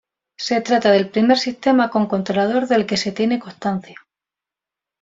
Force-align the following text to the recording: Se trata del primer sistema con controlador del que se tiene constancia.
Se 0.39 0.61
trata 0.61 0.89
del 0.89 1.11
primer 1.11 1.37
sistema 1.37 1.91
con 1.91 2.07
controlador 2.07 2.67
del 2.67 2.87
que 2.87 2.97
se 2.97 3.11
tiene 3.11 3.37
constancia. 3.37 3.97